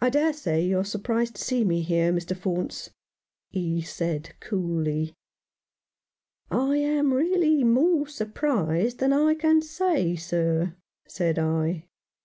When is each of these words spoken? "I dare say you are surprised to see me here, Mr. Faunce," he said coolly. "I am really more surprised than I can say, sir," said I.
"I 0.00 0.10
dare 0.10 0.32
say 0.32 0.64
you 0.66 0.78
are 0.80 0.84
surprised 0.84 1.36
to 1.36 1.40
see 1.44 1.62
me 1.62 1.82
here, 1.82 2.12
Mr. 2.12 2.36
Faunce," 2.36 2.90
he 3.50 3.80
said 3.80 4.34
coolly. 4.40 5.14
"I 6.50 6.78
am 6.78 7.14
really 7.14 7.62
more 7.62 8.08
surprised 8.08 8.98
than 8.98 9.12
I 9.12 9.34
can 9.36 9.62
say, 9.62 10.16
sir," 10.16 10.74
said 11.06 11.38
I. 11.38 11.84